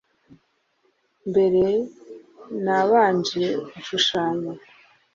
Mbere 1.29 1.63
nabanje 2.63 3.43
gushushanya 3.71 4.53